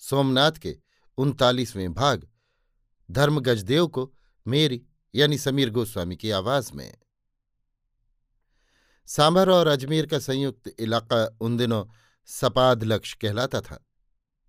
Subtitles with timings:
[0.00, 0.78] सोमनाथ के
[1.18, 2.28] उनतालीसवें भाग
[3.10, 4.14] धर्म गजदेव को
[4.46, 6.98] मेरी यानी समीर गोस्वामी की आवाज़ में।
[9.06, 11.84] सांभर और अजमेर का संयुक्त इलाका उन दिनों
[12.26, 13.86] सपाद लक्ष्य कहलाता था।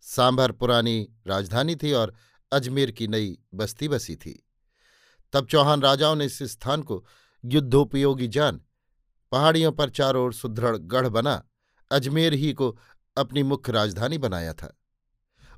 [0.02, 2.15] सांभर पुरानी राजधानी थी और
[2.52, 4.47] अजमेर की नई बस्ती बसी थी।
[5.33, 7.05] तब चौहान राजाओं ने इस स्थान को
[7.45, 8.61] युद्धोपयोगी जान,
[9.31, 11.49] पहाड़ियों पर चारों ओर सुदृढ़ गढ़ बना,
[11.91, 12.80] अजमेर ही को
[13.17, 14.77] अपनी मुख्य राजधानी बनाया था।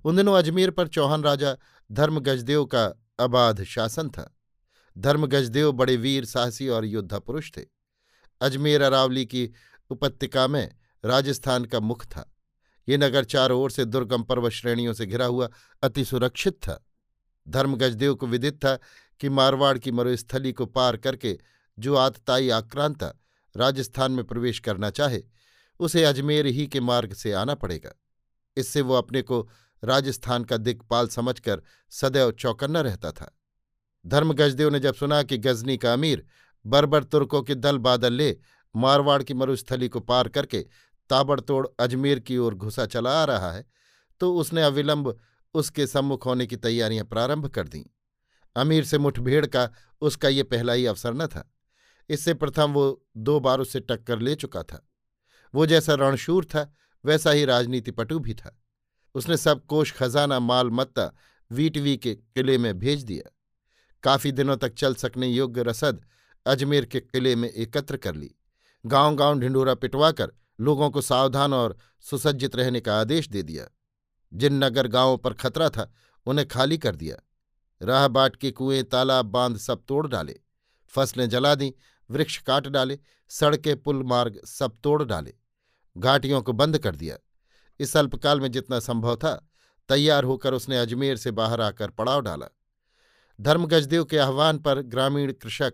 [0.04, 1.58] उन दिनों अजमेर पर चौहान राजा
[1.92, 2.86] धर्मगजदेव का
[3.20, 4.38] अबाध शासन था।
[4.98, 7.62] धर्मगजदेव बड़े वीर, साहसी और योद्धा पुरुष थे।
[8.42, 9.52] अजमेर अरावली की
[9.90, 12.36] उपत्यका में राजस्थान का मुख था।
[12.90, 15.50] ये नगर चारों ओर से दुर्गम पर्वत श्रेणियों से घिरा हुआ
[15.84, 16.86] अति सुरक्षित था।
[17.48, 18.80] धर्मगजदेव को विदित था
[19.20, 21.40] कि मारवाड़ की मरुस्थली को पार करके
[21.80, 23.14] जो आतताई आक्रांता
[23.58, 25.24] राजस्थान में प्रवेश करना चाहे,
[25.80, 27.94] उसे अजमेर ही के मार्ग से आना पड़ेगा।
[28.58, 29.50] इससे वो अपने को
[29.84, 33.40] राजस्थान का दिक्पाल समझकर सदैव चौकन्ना रहता था।
[34.06, 36.26] धर्म गजदेव ने जब सुना कि गजनी का अमीर
[36.66, 38.38] बर्बर तुर्कों के दल बादल ले
[38.76, 40.66] मारवाड़ की मरुस्थली को पार करके
[41.10, 43.66] ताबड़तोड़ अजमेर की ओर घुसा चला आ रहा है
[44.20, 45.20] तो उसने अविलंब
[45.54, 47.84] उसके सम्मुख होने की तैयारियाँ प्रारंभ कर दीं।
[48.56, 49.70] अमीर से मुठभेड़ का
[50.02, 51.54] उसका ये पहला ही अवसर न था।
[52.10, 54.90] इससे प्रथम वो दो बार उससे टक्कर ले चुका था।
[55.54, 56.74] वो जैसा रणशूर था,
[57.06, 58.63] वैसा ही राजनीतिपटु भी था।
[59.16, 61.12] उसने सब कोष खजाना, माल, मत्ता
[61.52, 63.32] वीटवी के किले में भेज दिया।
[64.04, 66.06] काफ़ी दिनों तक चल सकने योग्य रसद
[66.46, 68.36] अजमेर के किले में एकत्र कर ली।
[68.86, 73.68] गाँव गाँव ढिंढोरा पिटवाकर लोगों को सावधान और सुसज्जित रहने का आदेश दे दिया।
[74.34, 75.94] जिन नगर गाँवों पर खतरा था,
[76.26, 77.18] उन्हें खाली कर दिया।
[77.86, 80.40] राह बाट के कुएँ, तालाब बाँध सब तोड़ डाले।
[80.88, 81.74] फ़सलें जला दी,
[82.10, 83.00] वृक्ष काट डाले,
[83.30, 85.34] सड़कें, पुल मार्ग सब तोड़ डाले।
[85.98, 87.18] घाटियों को बंद कर दिया।
[87.80, 89.50] इस अल्पकाल में जितना संभव था,
[89.90, 92.48] तैयार होकर उसने अजमेर से बाहर आकर पड़ाव डाला।
[93.42, 95.74] धर्मगजदेव के आह्वान पर ग्रामीण कृषक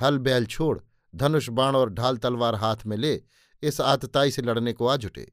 [0.00, 0.78] हल बैल छोड़,
[1.14, 3.22] धनुष बाण और ढाल तलवार हाथ में ले,
[3.62, 5.32] इस आतताई से लड़ने को आ जुटे।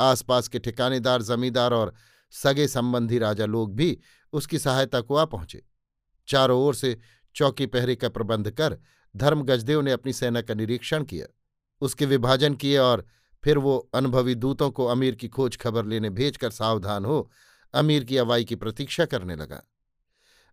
[0.00, 1.94] आसपास के ठिकानेदार, जमींदार और
[2.30, 3.98] सगे संबंधी राजा लोग भी
[4.32, 5.62] उसकी सहायता को आ पहुँचे।
[6.28, 6.98] चारों ओर से
[7.34, 8.78] चौकी पहरे का प्रबंध कर
[9.16, 11.26] धर्म गजदेव ने अपनी सेना का निरीक्षण किया।
[11.80, 13.06] उसके विभाजन किए और
[13.44, 17.30] फिर वो अनुभवी दूतों को अमीर की खोज खबर लेने भेजकर सावधान हो
[17.74, 19.62] अमीर की अवाई की प्रतीक्षा करने लगा।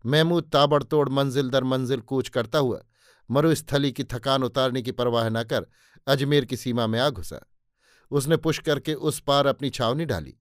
[0.05, 2.81] महमूद ताबड़तोड़ मंजिल दर मंजिल कूच करता हुआ
[3.29, 5.65] मरुस्थली की थकान उतारने की परवाह न कर
[6.07, 7.39] अजमेर की सीमा में आ घुसा।
[8.11, 10.33] उसने पुष्कर के उस पार अपनी छावनी डाली।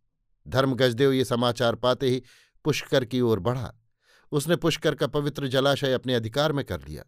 [0.48, 2.22] धर्म गजदेव ये समाचार पाते ही
[2.64, 3.72] पुष्कर की ओर बढ़ा।
[4.32, 7.04] उसने पुष्कर का पवित्र जलाशय अपने अधिकार में कर लिया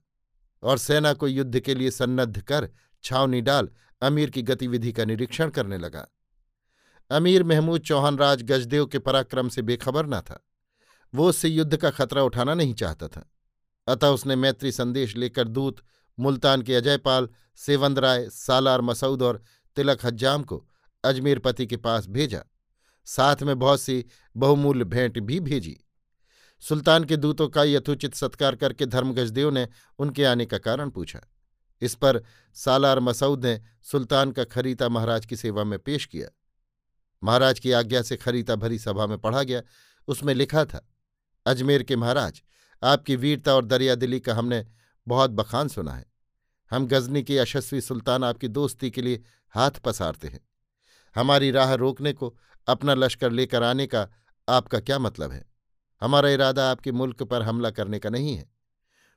[0.63, 2.69] और सेना को युद्ध के लिए सन्नद्ध कर
[3.05, 3.69] छावनी डाल
[4.03, 6.07] अमीर की गतिविधि का निरीक्षण करने लगा।
[7.11, 10.47] अमीर महमूद चौहान राज गजदेव के पराक्रम से बेखबर न था।
[11.15, 13.33] वो उससे युद्ध का खतरा उठाना नहीं चाहता था।
[13.89, 15.77] अतः उसने मैत्री संदेश लेकर दूत,
[16.21, 19.43] मुल्तान के अजयपाल सेवंद राय, सालार मसऊद और
[19.77, 20.69] तिलक हज्जाम को
[21.05, 22.45] अजमेर पति के पास भेजा।
[23.05, 24.05] साथ में बहुत सी
[24.37, 25.85] बहुमूल्य भेंट भी भेजी।
[26.61, 29.69] सुल्तान के दूतों का यथोचित सत्कार करके धर्म गजदेव ने
[29.99, 31.21] उनके आने का कारण पूछा।
[31.81, 32.23] इस पर
[32.55, 36.29] सालार मसऊद ने सुल्तान का खरीता महाराज की सेवा में पेश किया।
[37.25, 39.63] महाराज की आज्ञा से खरीता भरी सभा में पढ़ा गया।
[40.09, 40.89] उसमें लिखा था,
[41.47, 42.43] अजमेर के महाराज,
[42.83, 44.67] आपकी वीरता और दरियादिली का हमने
[45.09, 46.07] बहुत बखान सुना है।
[46.71, 50.41] हम गजनी के यशस्वी सुल्तान आपकी दोस्ती के लिए हाथ पसारते हैं।
[51.15, 54.09] हमारी राह रोकने को, अपना लश्कर लेकर आने का
[54.49, 55.51] आपका क्या मतलब है?
[56.01, 58.53] हमारा इरादा आपके मुल्क पर हमला करने का नहीं है।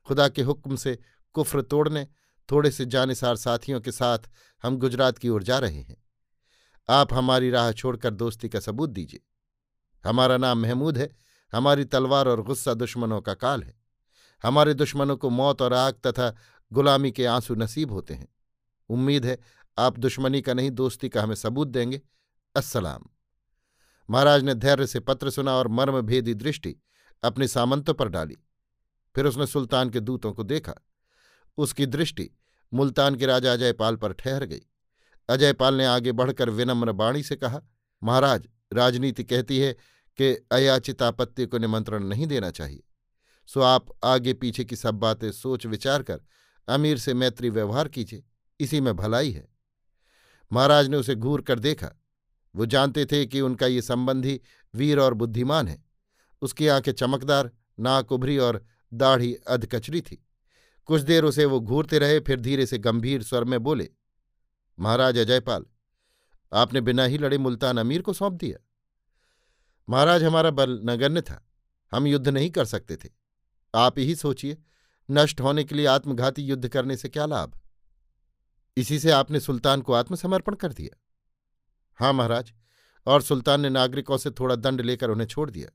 [0.05, 0.99] खुदा के हुक्म से
[1.33, 2.07] कुफ्र तोड़ने
[2.53, 4.19] थोड़े से जानिसार साथियों के साथ
[4.63, 6.03] हम गुजरात की ओर जा रहे हैं।
[6.89, 9.19] आप हमारी राह छोड़कर दोस्ती का सबूत दीजिए।
[10.09, 11.15] हमारा नाम महमूद है,
[11.53, 13.79] हमारी तलवार और गुस्सा दुश्मनों का काल है।
[14.43, 16.35] हमारे दुश्मनों को मौत और आग तथा
[16.73, 18.27] गुलामी के आँसू नसीब होते हैं।
[18.89, 19.37] उम्मीद है
[19.77, 22.01] आप दुश्मनी का नहीं, दोस्ती का हमें सबूत देंगे।
[22.55, 23.03] अस्सलाम।
[24.09, 26.75] महाराज ने धैर्य से पत्र सुना और मर्म भेदी दृष्टि
[27.23, 28.37] अपने सामंतों पर डाली।
[29.15, 30.73] फिर उसने सुल्तान के दूतों को देखा।
[31.57, 32.31] उसकी दृष्टि
[32.73, 34.61] मुल्तान के राजा अजयपाल पर ठहर गई।
[35.29, 37.61] अजयपाल ने आगे बढ़कर विनम्र बाणी से कहा,
[38.03, 39.73] महाराज, राजनीति कहती है
[40.17, 42.83] कि अयाचित आपत्ति को निमंत्रण नहीं देना चाहिए।
[43.47, 46.21] सो आप आगे पीछे की सब बातें सोच विचार कर,
[46.67, 48.23] अमीर से मैत्री व्यवहार कीजिए।
[48.59, 49.47] इसी में भलाई है।
[50.53, 52.01] महाराज ने उसे घूर कर देखा।
[52.55, 54.41] वो जानते थे कि उनका ये संबंधी
[54.75, 55.85] वीर और बुद्धिमान है।
[56.41, 60.25] उसकी आँखें चमकदार, नाक उभरी और दाढ़ी अधकचरी थी।
[60.89, 63.89] कुछ देर उसे वो घूरते रहे, फिर धीरे से गंभीर स्वर में बोले,
[64.77, 65.65] महाराज अजयपाल,
[66.51, 68.57] आपने बिना ही लड़े मुल्तान अमीर को सौंप दिया।
[69.87, 71.45] महाराज हमारा बल नगण्य था,
[71.91, 73.09] हम युद्ध नहीं कर सकते थे।
[73.73, 74.57] आप ही सोचिए,
[75.09, 77.59] नष्ट होने के लिए आत्मघाती युद्ध करने से क्या लाभ?
[78.77, 80.99] इसी से आपने सुल्तान को आत्मसमर्पण कर दिया।
[81.99, 82.53] हाँ महाराज,
[83.07, 85.69] और सुल्तान ने नागरिकों से थोड़ा दंड लेकर उन्हें छोड़ दिया।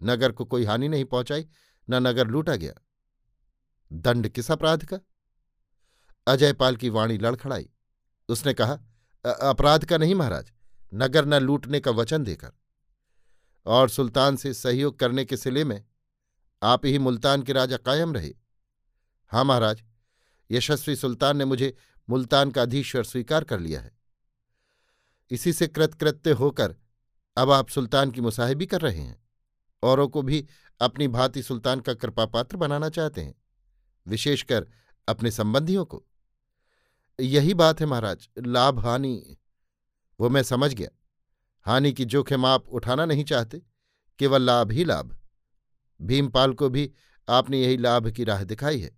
[0.00, 1.46] नगर को कोई हानि नहीं पहुंचाई,
[1.88, 2.74] न नगर लूटा गया।
[3.90, 4.98] दंड किस अपराध का?
[6.26, 7.68] अजयपाल की वाणी लड़खड़ाई।
[8.28, 8.78] उसने कहा
[9.24, 10.52] अपराध का नहीं महाराज,
[10.94, 12.52] नगर न लूटने का वचन देकर।
[13.66, 15.82] और सुल्तान से सहयोग करने के सिले में
[16.62, 18.32] आप ही मुल्तान के राजा कायम रहे।
[19.32, 19.82] हाँ महाराज,
[20.50, 21.74] यशस्वी सुल्तान ने मुझे
[22.08, 23.96] मुल्तान का अधीश्वर स्वीकार कर लिया है।
[25.30, 26.74] इसी से कृतकृत्य होकर
[27.36, 29.22] अब आप सुल्तान की मुसाहिबी कर रहे हैं।
[29.82, 30.46] औरों को भी
[30.80, 33.34] अपनी भांति सुल्तान का कृपापात्र बनाना चाहते हैं।
[34.08, 34.66] विशेषकर
[35.08, 36.04] अपने संबंधियों को।
[37.18, 39.36] यही बात है महाराज, लाभ, हानि,
[40.20, 40.88] वो मैं समझ गया।
[41.66, 43.62] हानि की जोखिम आप उठाना नहीं चाहते,
[44.18, 45.16] केवल लाभ ही लाभ।
[46.00, 46.90] भीमपाल को भी
[47.28, 48.90] आपने यही लाभ की राह दिखाई है,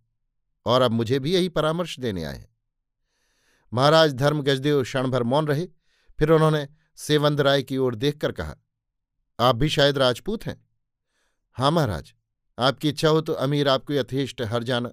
[0.66, 2.48] और अब मुझे भी यही परामर्श देने आए हैं।
[3.72, 5.66] महाराज धर्म गजदेव क्षणभर मौन रहे,
[6.18, 6.66] फिर उन्होंने
[6.96, 8.56] सेवंद राय की ओर देखकर कहा,
[9.38, 10.68] आप भी शायद राजपूत हैं?
[11.56, 12.14] हाँ महाराज
[12.60, 14.92] आपकी इच्छा हो तो अमीर आपको यथेष्ट हर जाना।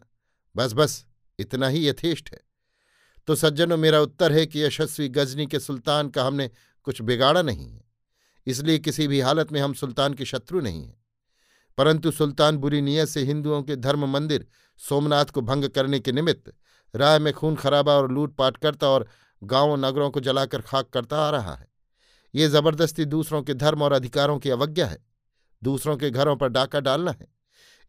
[0.55, 1.05] बस बस,
[1.39, 2.41] इतना ही यथेष्ट है।
[3.27, 6.49] तो सज्जनों, मेरा उत्तर है कि यशस्वी गजनी के सुल्तान का हमने
[6.83, 7.83] कुछ बिगाड़ा नहीं है।
[8.45, 11.03] इसलिए किसी भी हालत में हम सुल्तान के शत्रु नहीं हैं।
[11.77, 14.47] परंतु सुल्तान बुरी नीयत से हिंदुओं के धर्म मंदिर
[14.77, 16.53] सोमनाथ को भंग करने के निमित्त
[16.95, 19.07] राय में खून खराबा और लूटपाट करता और
[19.43, 21.67] गाँवों नगरों को जलाकर खाक करता आ रहा है।
[22.35, 25.05] ये ज़बरदस्ती दूसरों के धर्म और अधिकारों की अवज्ञा है।
[25.63, 27.36] दूसरों के घरों पर डाका डालना है।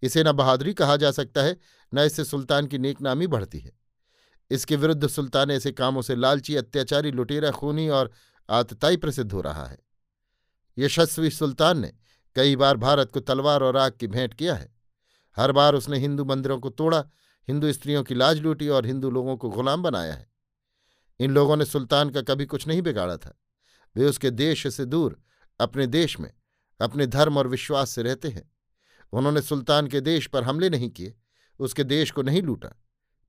[0.02, 1.56] इसे न बहादुरी कहा जा सकता है,
[1.94, 3.72] न इससे सुल्तान की नेकनामी बढ़ती है।
[4.50, 8.10] इसके विरुद्ध सुल्तान ऐसे कामों से लालची, अत्याचारी, लुटेरा, खूनी और
[8.50, 9.78] आतताई प्रसिद्ध हो रहा है।
[10.78, 11.92] यशस्वी सुल्तान ने
[12.36, 14.74] कई बार भारत को तलवार और आग की भेंट किया है।
[15.36, 17.04] हर बार उसने हिंदू मंदिरों को तोड़ा,
[17.48, 20.30] हिंदू स्त्रियों की लाज लूटी और हिंदू लोगों को गुलाम बनाया है।
[21.20, 23.40] इन लोगों ने सुल्तान का कभी कुछ नहीं बिगाड़ा था।
[23.96, 25.22] वे उसके देश से दूर,
[25.60, 26.34] अपने देश में,
[26.80, 28.50] अपने धर्म और विश्वास से रहते हैं।
[29.12, 31.14] उन्होंने सुल्तान के देश पर हमले नहीं किए,
[31.60, 32.74] उसके देश को नहीं लूटा।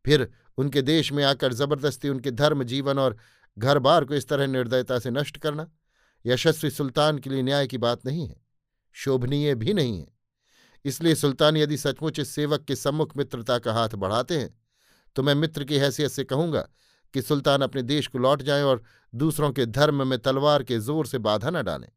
[0.06, 0.28] फिर
[0.58, 3.18] उनके देश में आकर ज़बरदस्ती उनके धर्म, जीवन और
[3.58, 5.70] घर बार को इस तरह निर्दयता से नष्ट करना
[6.26, 8.36] यशस्वी सुल्तान के लिए न्याय की बात नहीं है,
[8.96, 10.08] शोभनीय भी नहीं है।
[10.86, 14.58] इसलिए सुल्तान यदि सचमुच इस सेवक के सम्मुख मित्रता का हाथ बढ़ाते हैं
[15.16, 16.62] तो मैं मित्र की हैसियत से कहूँगा
[17.14, 18.82] कि सुल्तान अपने देश को लौट जाएँ और
[19.14, 21.88] दूसरों के धर्म में तलवार के ज़ोर से बाधा न डालें।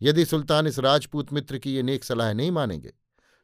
[0.00, 2.92] यदि सुल्तान इस राजपूत मित्र की ये नेक सलाह नहीं मानेंगे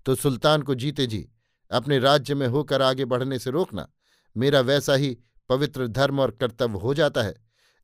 [0.06, 1.28] तो सुल्तान को जीते जी,
[1.70, 3.88] अपने राज्य में होकर आगे बढ़ने से रोकना
[4.36, 5.16] मेरा वैसा ही
[5.50, 7.34] पवित्र धर्म और कर्तव्य हो जाता है,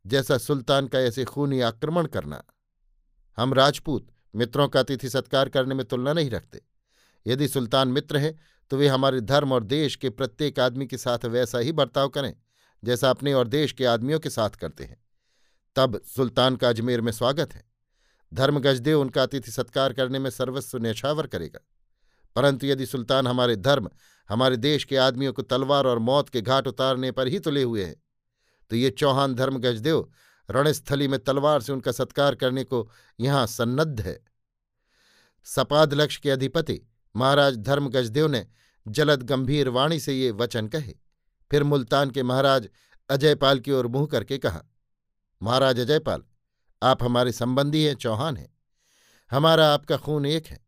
[0.05, 2.43] जैसा सुल्तान का ऐसे खूनी आक्रमण करना।
[3.39, 6.61] हम राजपूत मित्रों का अतिथि सत्कार करने में तुलना नहीं रखते।
[7.27, 8.35] यदि सुल्तान मित्र हैं
[8.71, 12.35] तो वे हमारे धर्म और देश के प्रत्येक आदमी के साथ वैसा ही बर्ताव करें,
[12.83, 14.97] जैसा अपने और देश के आदमियों के साथ करते हैं।
[15.77, 17.65] तब सुल्तान का अजमेर में स्वागत है।
[18.33, 21.61] धर्म गजदेव उनका अतिथि सत्कार करने में सर्वस्व न्यछावर करेगा।
[22.37, 23.89] परंतु यदि सुल्तान हमारे धर्म,
[24.29, 27.85] हमारे देश के आदमियों को तलवार और मौत के घाट उतारने पर ही तुले हुए
[27.85, 27.97] हैं
[28.71, 30.09] तो ये चौहान धर्म गजदेव
[30.49, 34.19] रणस्थली में तलवार से उनका सत्कार करने को यहाँ सन्नद्ध है।
[35.47, 36.81] सपाद लक्ष्य के अधिपति
[37.15, 38.47] महाराज धर्म गजदेव ने
[38.87, 40.95] जलद गंभीर वाणी से ये वचन कहे।
[41.51, 42.69] फिर मुल्तान के महाराज
[43.11, 44.63] अजयपाल की ओर मुँह करके कहा,
[45.41, 46.23] महाराज अजयपाल
[46.83, 48.49] आप हमारे संबंधी हैं, चौहान हैं।
[49.31, 50.59] हमारा आपका खून एक है,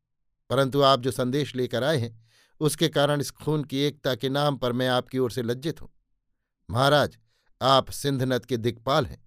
[0.51, 2.21] परंतु आप जो संदेश लेकर आए हैं,
[2.61, 5.89] उसके कारण इस खून की एकता के नाम पर मैं आपकी ओर से लज्जित हूँ।
[6.69, 7.19] महाराज,
[7.61, 9.23] आप सिंध नद के दिक्पाल हैं,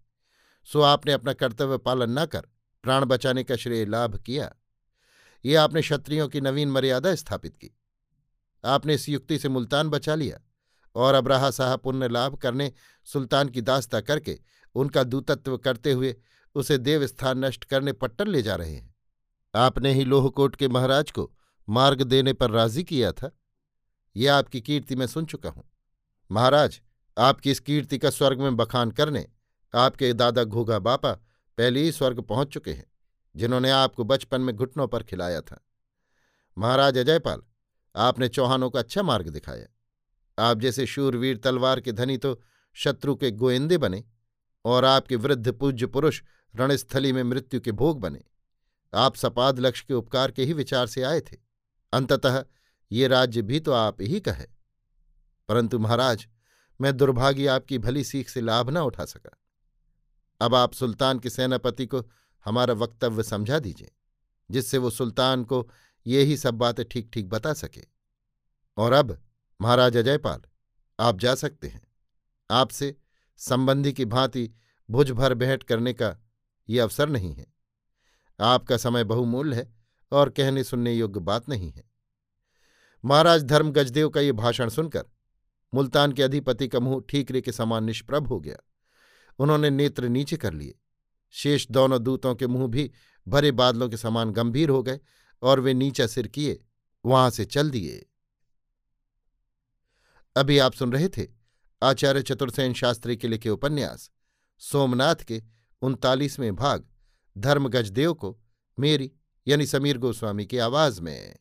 [0.67, 2.47] सो आपने अपना कर्तव्य पालन न कर,
[2.83, 4.51] प्राण बचाने का श्रेय लाभ किया।
[5.45, 7.71] ये आपने क्षत्रियों की नवीन मर्यादा स्थापित की।
[8.63, 10.39] आपने इस युक्ति से मुल्तान बचा लिया
[10.95, 12.71] और अब रहा साहब पुण्य लाभ करने
[13.07, 14.39] सुल्तान की दास्ता करके
[14.75, 16.15] उनका दूतत्व करते हुए
[16.55, 18.93] उसे देवस्थान नष्ट करने पट्टन ले जा रहे हैं।
[19.53, 21.31] आपने ही लोहकोट के महाराज को
[21.67, 23.31] मार्ग देने पर राज़ी किया था।
[24.15, 25.63] ये आपकी कीर्ति मैं सुन चुका हूँ।
[26.31, 26.81] महाराज,
[27.17, 29.25] आपकी इस कीर्ति का स्वर्ग में बखान करने,
[29.73, 31.11] आपके दादा घोगा बापा
[31.57, 32.85] पहले ही स्वर्ग पहुँच चुके हैं,
[33.35, 35.61] जिन्होंने आपको बचपन में घुटनों पर खिलाया था।
[36.57, 37.41] महाराज अजयपाल,
[37.95, 39.67] आपने चौहानों का अच्छा मार्ग दिखाया।
[40.37, 42.39] आप जैसे शूरवीर तलवार के धनी तो
[42.75, 44.03] शत्रु के गोएंदे बने
[44.65, 46.21] और आपके वृद्ध पूज्य पुरुष
[46.55, 48.23] रणस्थली में मृत्यु के भोग बने।
[48.93, 51.37] आप सपाद लक्ष्य के उपकार के ही विचार से आए थे।
[51.93, 52.45] अंततः
[52.91, 54.55] ये राज्य भी तो आप ही का है।
[55.49, 56.27] परंतु महाराज,
[56.81, 59.41] मैं दुर्भाग्य आपकी भली सीख से लाभ न उठा सका।
[60.41, 62.09] अब आप सुल्तान के सेनापति को
[62.45, 63.91] हमारा वक्तव्य समझा दीजिए,
[64.51, 65.69] जिससे वो सुल्तान को
[66.07, 67.85] ये ही सब बातें ठीक ठीक बता सके।
[68.77, 69.23] और अब,
[69.61, 70.41] महाराज अजयपाल,
[70.99, 71.87] आप जा सकते हैं।
[72.51, 72.95] आपसे
[73.37, 74.53] संबंधी की भांति
[74.89, 76.17] भुज भर भेंट करने का
[76.69, 77.45] ये अवसर नहीं है।
[78.39, 79.73] आपका समय बहुमूल्य है
[80.11, 81.83] और कहने सुनने योग्य बात नहीं है।
[83.05, 85.05] महाराज धर्म गजदेव का ये भाषण सुनकर
[85.73, 88.57] मुल्तान के अधिपति का मुँह ठीकरे के समान निष्प्रभ हो गया।
[89.39, 90.79] उन्होंने नेत्र नीचे कर लिए।
[91.31, 92.91] शेष दोनों दूतों के मुँह भी
[93.27, 94.99] भरे बादलों के समान गंभीर हो गए
[95.41, 96.63] और वे नीचा सिर किए,
[97.05, 98.05] वहाँ से चल दिए।
[100.35, 101.27] अभी आप सुन रहे थे
[101.83, 104.11] आचार्य चतुर्सेन शास्त्री के लिखे उपन्यास,
[104.57, 105.43] सोमनाथ के
[105.81, 106.87] उनतालीसवें भाग
[107.37, 108.37] धर्मगजदेव को
[108.79, 109.11] मेरी
[109.47, 111.35] यानी समीर गोस्वामी की आवाज़ में।